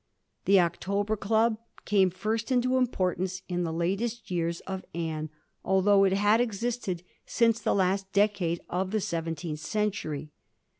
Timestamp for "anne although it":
4.95-6.13